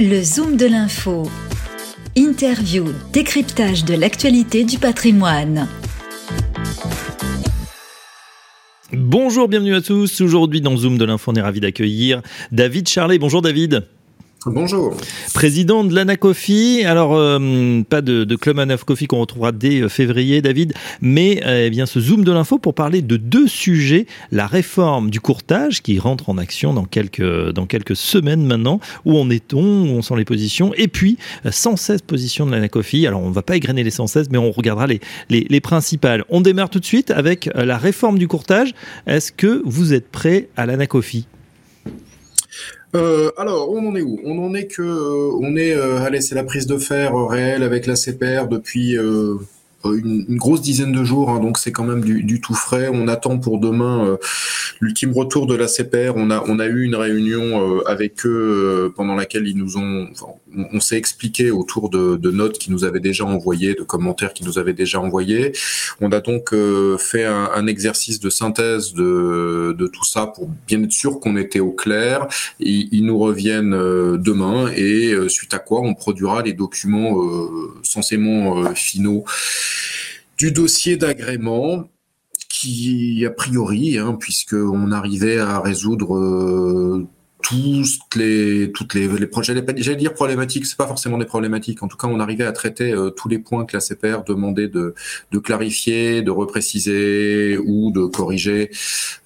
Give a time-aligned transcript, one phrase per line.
[0.00, 1.30] Le Zoom de l'info.
[2.16, 5.68] Interview, décryptage de l'actualité du patrimoine.
[8.92, 10.20] Bonjour, bienvenue à tous.
[10.20, 13.20] Aujourd'hui dans Zoom de l'info, on est ravi d'accueillir David Charlet.
[13.20, 13.86] Bonjour David.
[14.46, 14.94] Bonjour.
[15.32, 16.84] Président de l'Anacofi.
[16.84, 21.70] Alors, euh, pas de, club Anacofi qu'on retrouvera dès euh, février, David, mais euh, eh
[21.70, 24.06] bien ce zoom de l'info pour parler de deux sujets.
[24.32, 28.80] La réforme du courtage qui rentre en action dans quelques, semaines maintenant.
[29.04, 29.62] Où en est-on?
[29.62, 30.74] Où on sent les positions?
[30.74, 31.16] Et puis,
[31.48, 33.06] 116 positions de l'Anacofi.
[33.06, 35.00] Alors, on va pas égrener les 116, mais on regardera les,
[35.30, 36.24] les, les principales.
[36.28, 38.74] On démarre tout de suite avec la réforme du courtage.
[39.06, 41.26] Est-ce que vous êtes prêt à l'Anacofi?
[42.94, 44.20] Euh, alors, on en est où?
[44.24, 47.62] On en est que, euh, on est, euh, allez, c'est la prise de fer réelle
[47.62, 48.96] avec la CPR depuis
[49.84, 52.88] une, grosse dizaine de jours, hein, donc c'est quand même du, tout frais.
[52.92, 54.16] On attend pour demain
[54.80, 56.12] l'ultime retour de la CPR.
[56.16, 59.76] On a, on a eu une réunion euh, avec eux euh, pendant laquelle ils nous
[59.76, 60.08] ont,
[60.72, 64.58] on, s'est expliqué autour de, notes qu'ils nous avaient déjà envoyées, de commentaires qu'ils nous
[64.58, 65.52] avaient déjà envoyés.
[66.00, 66.54] On a donc
[66.98, 71.60] fait un, exercice de synthèse de, de tout ça pour bien être sûr qu'on était
[71.60, 72.26] au clair.
[72.60, 77.16] Ils nous reviennent demain et suite à quoi on produira les documents
[77.82, 79.24] censément finaux
[80.36, 81.88] du dossier d'agrément
[82.60, 87.06] qui, a priori, hein, puisqu'on arrivait à résoudre
[87.44, 91.82] toutes les toutes les, les projets j'allais dire problématiques c'est pas forcément des problématiques.
[91.82, 94.68] En tout cas on arrivait à traiter euh, tous les points que la CPR demandait
[94.68, 94.94] de
[95.30, 98.70] de clarifier de repréciser ou de corriger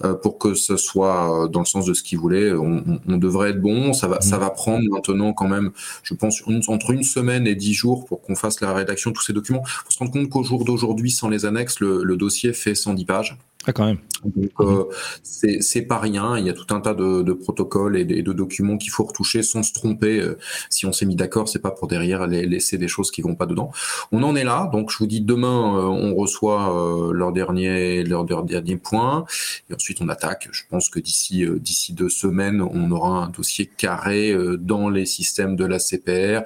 [0.05, 3.17] euh, pour que ce soit euh, dans le sens de ce qu'il voulait on, on,
[3.19, 3.93] devrait être bon.
[3.93, 4.41] Ça va ça mmh.
[4.41, 5.71] va prendre maintenant quand même
[6.03, 9.15] je pense une, entre une semaine et dix jours pour qu'on fasse la rédaction de
[9.15, 9.63] tous ces documents.
[9.65, 13.05] Faut se rendre compte qu'au jour d'aujourd'hui sans les annexes le, le dossier fait 110
[13.05, 13.99] pages ah, quand même.
[14.25, 14.85] Donc, euh,
[15.23, 16.39] c'est pas rien.
[16.39, 19.05] Il y a tout un tas de, de protocoles et de, de documents qu'il faut
[19.05, 20.21] retoucher sans se tromper.
[20.21, 20.39] Euh,
[20.71, 23.47] si on s'est mis d'accord, c'est pas pour derrière laisser des choses qui vont pas
[23.47, 23.71] dedans.
[24.13, 24.69] On en est là.
[24.73, 29.25] Donc, je vous dis demain, euh, on reçoit euh, leur dernier leur, leur, dernier point
[29.71, 30.49] et ensuite on attaque.
[30.53, 35.57] Je pense que d'ici d'ici deux semaines, on aura un dossier carré dans les systèmes
[35.57, 36.43] de la CPR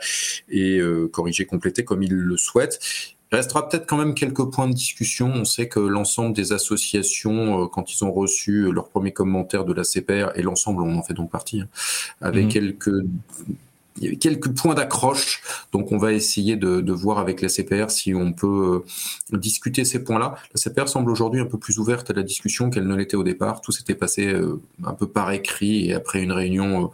[0.49, 0.81] et
[1.13, 2.81] corrigé, complété comme ils le souhaitent.
[3.33, 5.33] Il restera peut-être quand même quelques points de discussion.
[5.35, 9.73] On sait que l'ensemble des associations, euh, quand ils ont reçu leurs premiers commentaires de
[9.73, 11.69] la CPR, et l'ensemble, on en fait donc partie, hein,
[12.21, 12.49] avec mmh.
[12.49, 12.91] quelques
[13.99, 17.49] il y avait quelques points d'accroche, donc on va essayer de, de, voir avec la
[17.49, 18.83] CPR si on peut
[19.33, 20.35] euh, discuter ces points-là.
[20.55, 23.23] La CPR semble aujourd'hui un peu plus ouverte à la discussion qu'elle ne l'était au
[23.23, 23.61] départ.
[23.61, 26.85] Tout s'était passé euh, un peu par écrit et après une réunion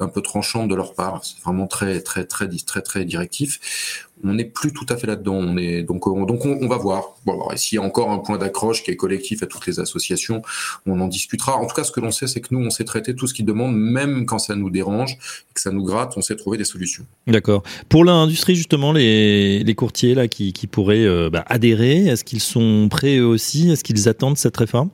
[0.00, 1.24] euh, un peu tranchante de leur part.
[1.24, 4.08] C'est vraiment très très très très très directif.
[4.24, 5.34] On n'est plus tout à fait là-dedans.
[5.34, 7.16] On est donc on, donc on, on, va voir.
[7.26, 9.80] Bon, alors, s'il y a encore un point d'accroche qui est collectif à toutes les
[9.80, 10.42] associations,
[10.86, 11.56] on en discutera.
[11.56, 13.34] En tout cas, ce que l'on sait, c'est que nous, on sait traiter tout ce
[13.34, 15.18] qui demande, même quand ça nous dérange,
[15.54, 16.12] que ça nous gratte.
[16.16, 17.04] On sait trouver des solutions.
[17.26, 17.64] D'accord.
[17.88, 22.40] Pour l'industrie, justement, les, les, courtiers là qui, qui pourraient euh, bah, adhérer, est-ce qu'ils
[22.40, 23.70] sont prêts eux aussi?
[23.70, 24.90] Est-ce qu'ils attendent cette réforme?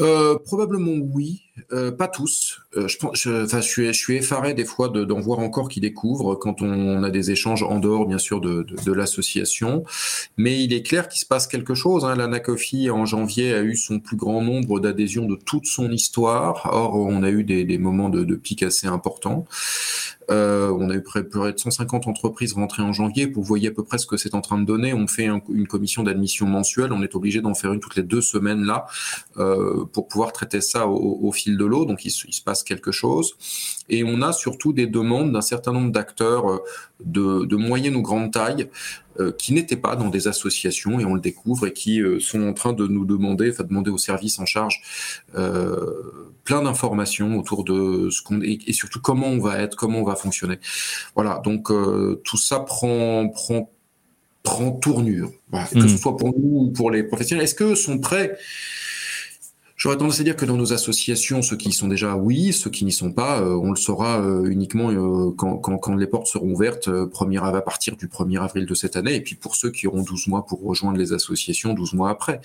[0.00, 2.60] Euh, probablement oui, euh, pas tous.
[2.78, 7.02] Euh, je, suis, je effaré des fois d'en de, voir encore qui découvrent quand on
[7.02, 9.84] a des échanges en dehors, bien sûr, de, l'association.
[10.38, 12.06] Mais il est clair qu'il se passe quelque chose.
[12.06, 12.16] Hein.
[12.16, 16.70] L'ANACOFI, en janvier, a eu son plus grand nombre d'adhésions de toute son histoire.
[16.72, 19.44] Or, on a eu des, moments de, de pic assez importants.
[20.30, 23.26] Euh, on a eu près, de 150 entreprises rentrées en janvier.
[23.26, 24.94] Vous voyez à peu près ce que c'est en train de donner.
[24.94, 26.92] On fait un, une commission d'admission mensuelle.
[26.92, 28.86] On est obligé d'en faire une toutes les deux semaines là
[29.92, 31.84] pour pouvoir traiter ça au, au fil de l'eau.
[31.84, 33.34] Donc il, il, se passe quelque chose.
[33.88, 36.58] Et on a surtout des demandes d'un certain nombre d'acteurs euh,
[37.04, 38.68] de, de, moyenne ou grande taille
[39.20, 42.42] euh, qui n'étaient pas dans des associations et on le découvre et qui euh, sont
[42.46, 44.80] en train de nous demander, enfin demander aux services en charge
[46.44, 50.04] plein d'informations autour de ce qu'on et, et, surtout comment on va être, comment on
[50.04, 50.58] va fonctionner.
[51.14, 51.70] Voilà, donc
[52.24, 53.70] tout ça prend prend
[54.42, 55.82] prend tournure, voilà, mmh.
[55.82, 57.44] que ce soit pour nous ou pour les professionnels.
[57.44, 58.36] Est-ce que sont prêts
[59.82, 62.70] J'aurais tendance à dire que dans nos associations, ceux qui y sont déjà, oui, ceux
[62.70, 66.06] qui n'y sont pas, euh, on le saura euh, uniquement euh, quand, quand, quand, les
[66.06, 69.56] portes seront ouvertes, première, à partir du 1er avril de cette année, et puis pour
[69.56, 72.40] ceux qui auront 12 mois pour rejoindre les associations, 12 mois après.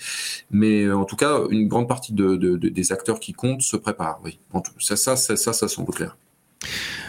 [0.50, 3.76] Mais en tout cas, une grande partie de, de, de, des acteurs qui comptent se
[3.76, 4.40] préparent, oui.
[4.80, 6.16] Ça, ça, ça, ça, ça semble clair.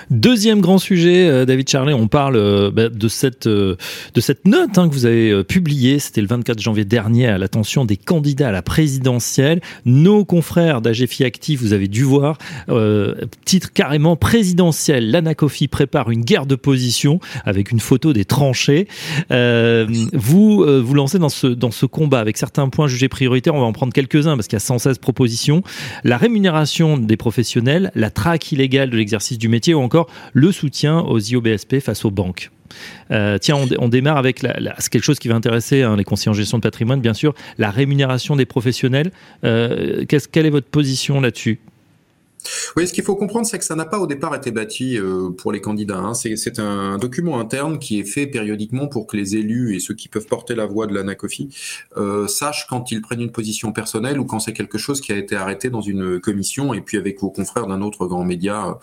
[0.09, 3.75] Deuxième grand sujet, euh, David Charlet, on parle euh, bah, de cette euh,
[4.15, 7.85] de cette note hein, que vous avez publiée, c'était le 24 janvier dernier à l'attention
[7.85, 9.61] des candidats à la présidentielle.
[9.85, 12.37] Nos confrères d'AGFI Actif, vous avez dû voir,
[13.45, 15.11] titre carrément présidentiel.
[15.11, 18.87] L'Anacofi prépare une guerre de position avec une photo des tranchées.
[19.29, 23.53] vous vous lancez dans ce dans ce combat avec certains points jugés prioritaires.
[23.53, 25.61] On va en prendre quelques-uns parce qu'il y a 116 propositions.
[26.03, 29.98] La rémunération des professionnels, la traque illégale de l'exercice du métier ou encore
[30.33, 32.51] le soutien aux IOBSP face aux banques.
[33.09, 36.63] tiens, on, démarre avec quelque chose qui va intéresser hein, les conseillers en gestion de
[36.63, 39.11] patrimoine, bien sûr, la rémunération des professionnels.
[39.41, 41.59] quelle est votre position là-dessus?
[42.75, 45.29] Oui, ce qu'il faut comprendre, c'est que ça n'a pas au départ été bâti euh,
[45.29, 45.97] pour les candidats.
[45.97, 46.13] Hein.
[46.13, 50.07] C'est un document interne qui est fait périodiquement pour que les élus et ceux qui
[50.07, 51.49] peuvent porter la voix de l'ANACOFI
[51.97, 55.17] euh, sachent quand ils prennent une position personnelle ou quand c'est quelque chose qui a
[55.17, 56.73] été arrêté dans une commission.
[56.73, 58.77] Et puis avec vos confrères d'un autre grand média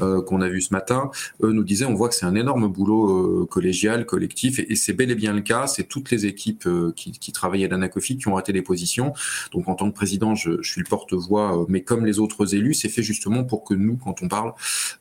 [0.00, 1.10] euh, qu'on a vu ce matin,
[1.42, 4.92] eux nous disaient on voit que c'est un énorme boulot euh, collégial, collectif, et, c'est
[4.92, 5.66] bel et bien le cas.
[5.66, 9.12] C'est toutes les équipes euh, qui, qui travaillaient à l'ANACOFI qui ont arrêté des positions.
[9.52, 12.74] Donc en tant que président, je, je suis le porte-voix, mais comme les autres élus,
[12.74, 14.52] c'est fait justement pour que nous, quand on parle,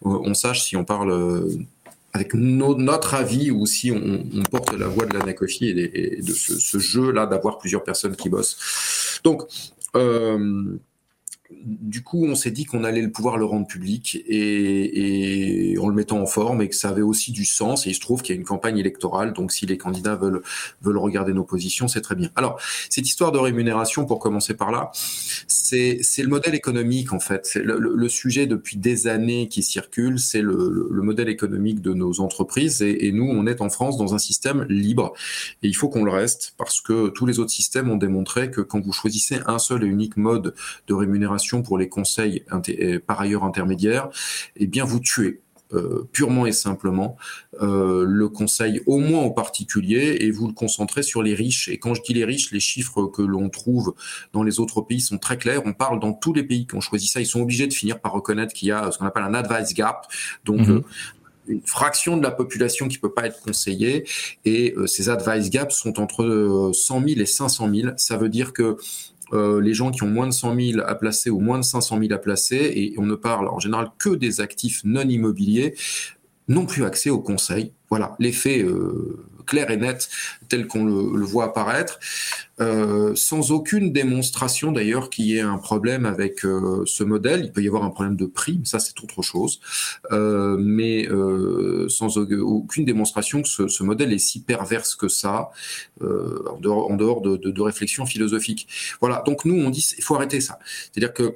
[0.06, 1.48] euh, on sache si on parle euh,
[2.14, 6.78] avec notre avis ou si on, porte la voix de l'anacophie et, et, de ce,
[6.78, 9.20] jeu-là d'avoir plusieurs personnes qui bossent.
[9.24, 9.44] Donc,
[9.96, 10.78] euh,
[11.64, 16.20] du coup, on s'est dit qu'on allait pouvoir le rendre public et, en le mettant
[16.20, 17.86] en forme et que ça avait aussi du sens.
[17.86, 20.42] Et il se trouve qu'il y a une campagne électorale, donc si les candidats veulent
[20.82, 22.30] veulent regarder nos positions, c'est très bien.
[22.36, 22.60] Alors,
[22.90, 24.92] cette histoire de rémunération, pour commencer par là,
[25.48, 27.46] c'est le modèle économique en fait.
[27.46, 32.82] C'est le, sujet depuis des années qui circule, c'est le, modèle économique de nos entreprises
[32.82, 35.14] et nous, on est en France dans un système libre
[35.64, 38.62] et il faut qu'on le reste parce que tous les autres systèmes ont démontré que
[38.62, 40.54] quand vous choisissez un seul et unique mode
[40.88, 42.44] de rémunération pour les conseils
[43.08, 44.10] par ailleurs intermédiaires,
[44.56, 45.42] eh bien vous tuez
[45.74, 47.16] euh, purement et simplement
[47.62, 51.70] euh, le conseil, au moins en particulier, et vous le concentrez sur les riches.
[51.70, 53.94] Et quand je dis les riches, les chiffres que l'on trouve
[54.34, 55.62] dans les autres pays sont très clairs.
[55.64, 58.02] On parle dans tous les pays qui ont choisi ça, ils sont obligés de finir
[58.02, 60.08] par reconnaître qu'il y a ce qu'on appelle un advice gap.
[60.44, 60.78] Donc mhm.
[60.78, 60.82] euh,
[61.48, 64.06] une fraction de la population qui peut pas être conseillée
[64.46, 67.90] et ces advice gaps sont entre 100 000 et 500 000.
[67.98, 68.78] Ça veut dire que
[69.34, 72.00] euh, les gens qui ont moins de 100 000 à placer ou moins de 500
[72.00, 75.76] 000 à placer, et on ne parle en général que des actifs non immobiliers,
[76.48, 77.74] n'ont plus accès au conseil.
[77.90, 80.10] Voilà, l'effet euh, clair et net
[80.48, 82.00] tel qu'on le, voit apparaître,
[82.62, 87.42] euh, sans aucune démonstration d'ailleurs qu'il y ait un problème avec euh, ce modèle.
[87.44, 89.60] Il peut y avoir un problème de prix, ça c'est autre chose,
[90.14, 91.06] euh, mais
[91.90, 95.50] sans aucune démonstration que ce, modèle est si perverse que ça,
[96.02, 98.70] en dehors, en dehors de, de, de réflexion philosophique.
[99.02, 100.60] Voilà, donc nous on dit il faut arrêter ça.
[100.94, 101.36] C'est-à-dire que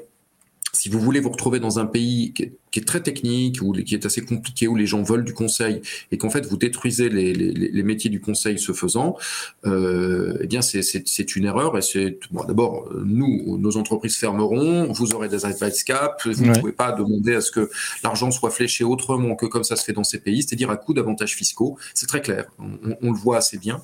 [0.71, 4.05] si vous voulez vous retrouver dans un pays qui est, très technique ou qui est
[4.05, 5.81] assez compliqué, où les gens veulent du conseil
[6.11, 9.17] et qu'en fait vous détruisez les, les, les, métiers du conseil ce faisant,
[9.65, 15.13] euh, eh bien c'est une erreur et c'est bon, d'abord nous nos entreprises fermeront, vous
[15.13, 17.69] aurez des advice cap, vous ne pouvez pas demander à ce que
[18.03, 20.93] l'argent soit fléché autrement que comme ça se fait dans ces pays, c'est-à-dire à coup
[20.93, 23.81] d'avantages fiscaux, c'est très clair, on, on, le voit assez bien.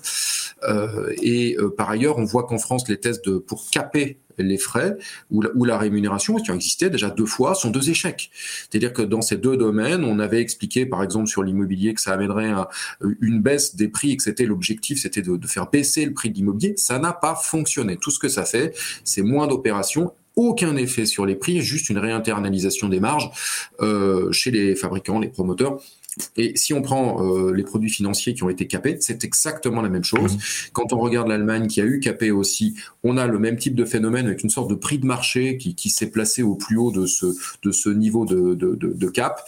[0.63, 4.57] Euh, et euh, par ailleurs, on voit qu'en France les tests de pour caper les
[4.57, 4.97] frais
[5.29, 8.31] ou la, ou la, rémunération qui ont existé déjà deux fois sont deux échecs.
[8.81, 12.13] C'est-à-dire que dans ces deux domaines, on avait expliqué par exemple sur l'immobilier que ça
[12.13, 12.67] amènerait à
[13.21, 16.31] une baisse des prix et que c'était l'objectif, c'était de, de, faire baisser le prix
[16.31, 16.73] de l'immobilier.
[16.77, 17.97] Ça n'a pas fonctionné.
[17.97, 18.73] Tout ce que ça fait,
[19.03, 23.29] c'est moins d'opérations aucun effet sur les prix, juste une réinternalisation des marges
[23.81, 25.79] euh, chez les fabricants, les promoteurs.
[26.35, 29.89] Et si on prend euh, les produits financiers qui ont été capés, c'est exactement la
[29.89, 30.35] même chose.
[30.35, 30.39] Mmh.
[30.73, 33.85] Quand on regarde l'Allemagne qui a eu capé aussi, on a le même type de
[33.85, 36.91] phénomène avec une sorte de prix de marché qui, qui s'est placé au plus haut
[36.91, 37.27] de ce,
[37.63, 39.41] de ce niveau de, de, de, de cap.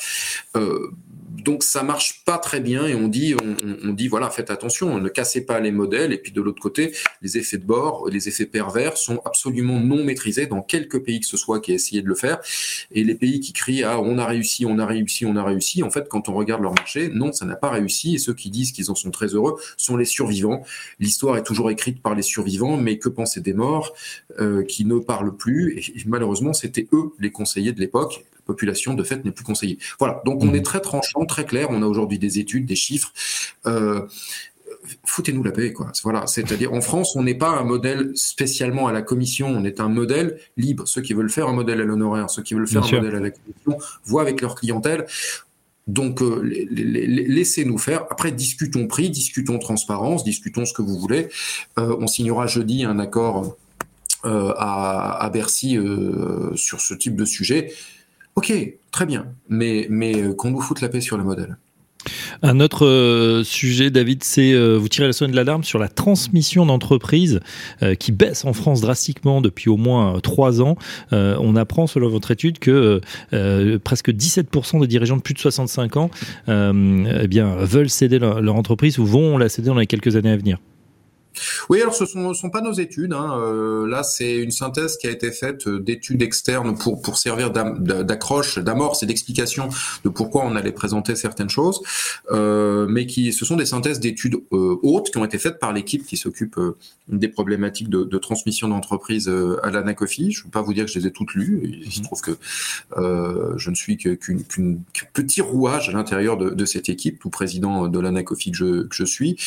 [0.55, 0.91] Euh,
[1.41, 3.35] donc ça marche pas très bien et on dit
[3.83, 6.13] on, dit voilà faites attention ne cassez pas les modèles.
[6.13, 10.03] Et puis de l'autre côté les effets de bord les effets pervers sont absolument non
[10.03, 12.39] maîtrisés dans quelques pays que ce soit qui a essayé de le faire.
[12.91, 15.81] Et les pays qui crient ah on a réussi on a réussi on a réussi
[15.81, 18.15] en fait quand on regarde leur marché non ça n'a pas réussi.
[18.15, 20.63] Et ceux qui disent qu'ils en sont très heureux sont les survivants.
[20.99, 23.93] L'histoire est toujours écrite par les survivants mais que penser des morts
[24.39, 25.79] euh, qui ne parlent plus?
[25.79, 29.77] Et malheureusement c'était eux les conseillers de l'époque population de fait n'est plus conseillée.
[29.99, 30.55] Voilà, donc on mmh.
[30.55, 31.67] est très tranchant, très clair.
[31.69, 33.11] On a aujourd'hui des études, des chiffres.
[33.65, 34.01] Euh,
[35.05, 35.91] foutez-nous la paix, quoi.
[36.03, 39.79] Voilà, c'est-à-dire en France, on n'est pas un modèle spécialement à la commission, on est
[39.79, 40.87] un modèle libre.
[40.87, 43.19] Ceux qui veulent faire un modèle à l'honoraire, ceux qui veulent faire un modèle à
[43.19, 45.05] la commission, voient avec leur clientèle.
[45.87, 48.05] Donc euh, laissez-nous faire.
[48.09, 51.27] Après, discutons prix, discutons transparence, discutons ce que vous voulez.
[51.77, 53.57] Euh, on signera jeudi un accord
[54.25, 55.77] euh, à, à, Bercy
[56.55, 57.73] sur ce type de sujet.
[58.35, 58.51] Ok,
[58.91, 61.57] très bien, mais, mais euh, qu'on nous foute la paix sur le modèle.
[62.41, 65.87] Un autre euh, sujet, David, c'est euh, vous tirez la sonnette de l'alarme sur la
[65.87, 67.39] transmission d'entreprise
[67.99, 70.75] qui baisse en France drastiquement depuis au moins trois ans.
[71.11, 72.99] on apprend, selon votre étude, que
[73.83, 76.09] presque 17% des dirigeants de plus de 65 ans
[76.47, 80.31] eh bien, veulent céder leur, leur entreprise ou vont la céder dans les quelques années
[80.31, 80.57] à venir.
[81.69, 83.13] Oui, alors ce sont, sont pas nos études.
[83.13, 83.37] Hein.
[83.39, 87.51] Euh, là, c'est une synthèse qui a été faite euh, d'études externes pour pour servir
[87.51, 89.69] d'accroche, d'amorce et d'explication
[90.03, 91.81] de pourquoi on allait présenter certaines choses,
[92.31, 95.73] euh, mais qui ce sont des synthèses d'études euh, hautes qui ont été faites par
[95.73, 96.59] l'équipe qui s'occupe
[97.07, 99.29] des problématiques de, de transmission d'entreprise
[99.61, 100.31] à l'ANACOFI.
[100.31, 101.81] Je ne veux pas vous dire que je les ai toutes lues.
[101.85, 102.05] Il se mhm.
[102.05, 102.37] trouve que
[103.57, 104.17] je ne suis qu'un
[105.13, 108.95] petit rouage à l'intérieur de, de, cette équipe, tout président de l'ANACOFI que je, que
[108.95, 109.37] je suis.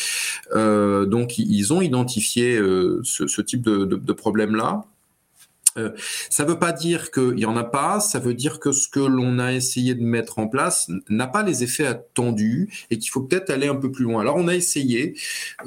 [0.53, 4.85] donc, ils ont identifié euh, ce, type de, problème-là.
[5.77, 5.91] Euh,
[6.29, 8.87] ça ne veut pas dire qu'il n'y en a pas, ça veut dire que ce
[8.87, 13.11] que l'on a essayé de mettre en place n'a pas les effets attendus et qu'il
[13.11, 14.21] faut peut-être aller un peu plus loin.
[14.21, 15.15] Alors on a essayé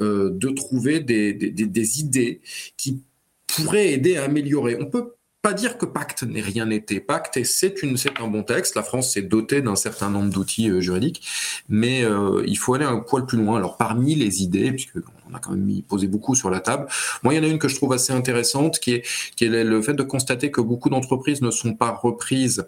[0.01, 2.41] euh, de trouver des, des, idées
[2.75, 3.01] qui
[3.47, 4.77] pourraient aider à améliorer.
[4.81, 6.99] On peut pas dire que Pacte n'est rien été.
[6.99, 8.75] Pacte, c'est une, c'est un bon texte.
[8.75, 11.27] La France s'est dotée d'un certain nombre d'outils euh, juridiques,
[11.67, 13.57] mais euh, il faut aller un poil plus loin.
[13.57, 14.97] Alors, parmi les idées, puisque
[15.29, 16.87] on a quand même mis, posé beaucoup sur la table,
[17.23, 19.63] moi, il y en a une que je trouve assez intéressante, qui est, qui est
[19.63, 22.67] le fait de constater que beaucoup d'entreprises ne sont pas reprises.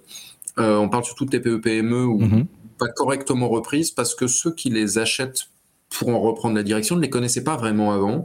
[0.57, 2.45] Euh, on parle surtout de TPE-PME ou mm-hmm.
[2.79, 5.47] pas correctement reprises parce que ceux qui les achètent
[5.97, 8.23] pour en reprendre la direction, ne les connaissaient pas vraiment avant.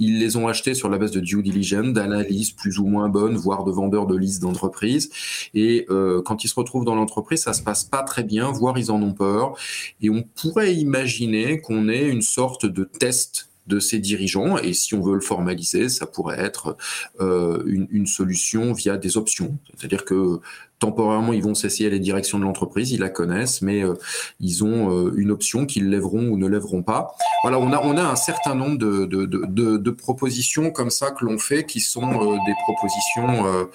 [0.00, 3.36] Ils les ont achetés sur la base de due diligence, d'analyse plus ou moins bonne,
[3.36, 5.10] voire de vendeurs de listes d'entreprise.
[5.54, 8.78] Et euh, quand ils se retrouvent dans l'entreprise, ça se passe pas très bien, voire
[8.78, 9.54] ils en ont peur.
[10.00, 14.58] Et on pourrait imaginer qu'on ait une sorte de test de ces dirigeants.
[14.58, 16.76] Et si on veut le formaliser, ça pourrait être
[17.20, 19.56] euh, une, solution via des options.
[19.76, 20.40] C'est-à-dire que
[20.78, 23.94] temporairement, ils vont s'essayer à les directions de l'entreprise, ils la connaissent, mais euh,
[24.40, 27.14] ils ont euh, une option qu'ils lèveront ou ne lèveront pas.
[27.42, 31.10] Voilà, on a, on a un certain nombre de, de, de, de propositions comme ça
[31.12, 32.06] que l'on fait, qui sont
[32.46, 33.66] des propositions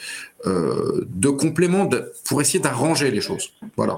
[0.45, 1.89] de complément
[2.25, 3.51] pour essayer d'arranger les choses.
[3.75, 3.97] Voilà.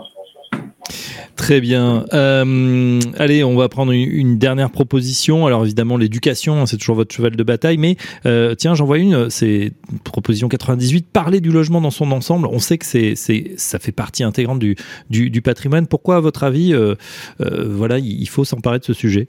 [1.36, 2.06] Très bien.
[2.14, 5.48] Euh, allez, on va prendre une, dernière proposition.
[5.48, 8.98] Alors évidemment, l'éducation, hein, c'est toujours votre cheval de bataille, mais euh, tiens, j'en vois
[8.98, 9.30] une.
[9.30, 9.74] C'est
[10.04, 11.08] proposition 98.
[11.12, 12.48] Parler du logement dans son ensemble.
[12.48, 15.88] On sait que ça fait partie intégrante du, patrimoine.
[15.88, 16.96] Pourquoi, à votre avis, euh,
[17.42, 19.28] euh voilà, il faut s'emparer de ce sujet?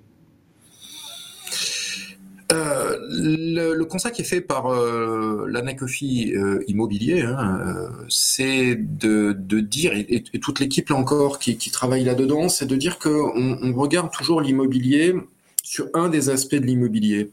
[3.09, 9.61] Le, le, constat qui est fait par euh, euh, immobilier, hein, euh, c'est de, de,
[9.61, 13.59] dire, et, et toute l'équipe là encore qui, qui travaille là-dedans, c'est de dire qu'on
[13.63, 15.15] on regarde toujours l'immobilier
[15.63, 17.31] sur un des aspects de l'immobilier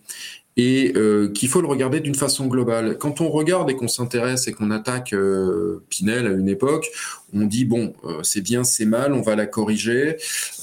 [0.60, 2.98] et euh, qu'il faut le regarder d'une façon globale.
[2.98, 6.90] Quand on regarde et qu'on s'intéresse et qu'on attaque euh, Pinel à une époque,
[7.34, 10.18] on dit bon, euh, c'est bien, c'est mal, on va la corriger,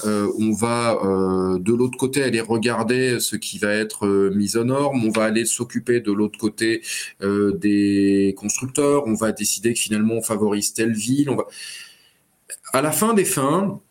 [0.05, 0.99] on va
[1.59, 5.45] de l'autre côté aller regarder ce qui va être mis aux normes, on va aller
[5.45, 6.83] s'occuper de l'autre côté
[7.21, 11.47] des constructeurs, on va décider que finalement on favorise telle ville, on va
[12.73, 13.81] à la fin des fins,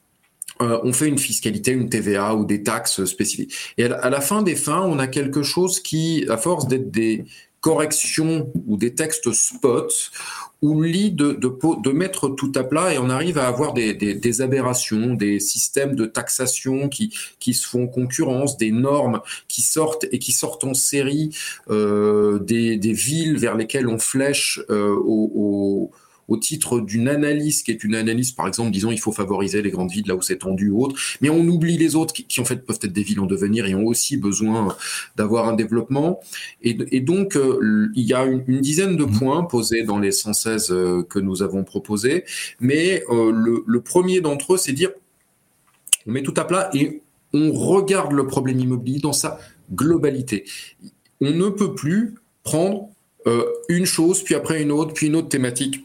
[0.63, 3.53] euh, on fait une fiscalité, une TVA ou des taxes spécifiques.
[3.77, 7.25] Et à la fin des fins, on a quelque chose qui, à force d'être des
[7.61, 9.89] corrections ou des textes spots,
[10.63, 14.15] oublie de, de, de, mettre tout à plat et on arrive à avoir des, des,
[14.15, 20.07] des, aberrations, des systèmes de taxation qui, qui se font concurrence, des normes qui sortent
[20.13, 21.37] et qui sortent en série,
[21.69, 25.91] euh, des, des, villes vers lesquelles on flèche euh, au, au
[26.28, 29.71] au titre d'une analyse qui est une analyse, par exemple, disons, il faut favoriser les
[29.71, 32.45] grandes villes là où c'est tendu ou autre, mais on oublie les autres qui, en
[32.45, 34.75] fait peuvent être des villes en devenir et ont aussi besoin
[35.16, 36.21] d'avoir un développement.
[36.62, 39.18] Et, et donc, euh, il y a une, dizaine de mmh.
[39.18, 42.25] points posés dans les 116 euh, que nous avons proposés,
[42.61, 44.90] mais euh, le, le premier d'entre eux, c'est dire,
[46.06, 47.02] on met tout à plat et
[47.33, 49.38] on regarde le problème immobilier dans sa
[49.73, 50.45] globalité.
[51.21, 52.88] On ne peut plus prendre
[53.68, 55.85] une chose, puis après une autre, puis une autre thématique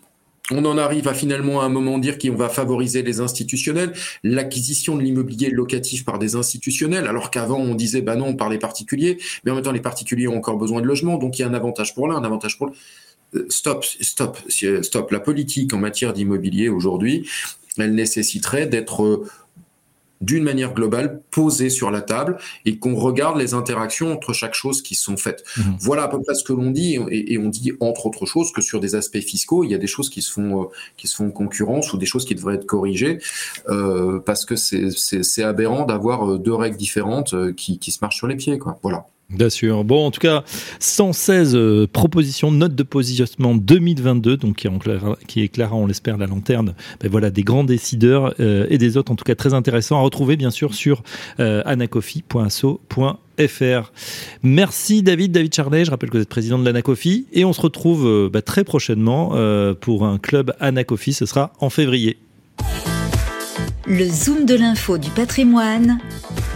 [0.50, 3.93] on en arrive à finalement à un moment dire qu'on va favoriser les institutionnels,
[4.24, 8.57] l'acquisition de l'immobilier locatif par des institutionnels, alors qu'avant on disait bah non par les
[8.57, 11.45] particuliers, mais en même temps les particuliers ont encore besoin de logement, donc il y
[11.45, 12.71] a un avantage pour l'un, un avantage pour.
[13.33, 14.39] Euh, stop, stop,
[14.81, 15.12] stop.
[15.12, 17.29] La politique en matière d'immobilier aujourd'hui,
[17.77, 19.24] elle nécessiterait d'être
[20.22, 24.82] d'une manière globale posée sur la table et qu'on regarde les interactions entre chaque chose
[24.82, 25.44] qui sont faites.
[25.58, 25.78] Mhm.
[25.80, 28.62] Voilà à peu près ce que l'on dit et, on dit entre autres choses que
[28.62, 30.66] sur des aspects fiscaux, il y a des choses qui se font euh,
[30.98, 33.20] qui se font concurrence ou des choses qui devraient être corrigées
[33.70, 38.18] euh, parce que c'est aberrant d'avoir euh, deux règles différentes euh, qui, qui se marchent
[38.18, 38.80] sur les pieds quoi.
[38.84, 39.06] Voilà.
[39.34, 39.84] Bien sûr.
[39.84, 40.44] Bon, en tout cas,
[40.80, 46.28] 116 euh, propositions, notes de positionnement 2022, donc qui, éclairera, qui éclairera, on l'espère, la
[46.28, 46.76] lanterne.
[47.00, 50.02] Ben voilà, des grands décideurs euh, et des autres, en tout cas très intéressants à
[50.02, 51.04] retrouver, bien sûr, sur
[51.40, 51.64] euh.
[54.44, 55.86] Merci David, David Charlet.
[55.86, 58.64] Je rappelle que vous êtes président de l'Anacofi et on se retrouve euh, ben, très
[58.64, 59.32] prochainement
[59.80, 61.14] pour un club Anacofi.
[61.14, 62.18] Ce sera en février.
[63.88, 66.00] Le zoom de l'info du patrimoine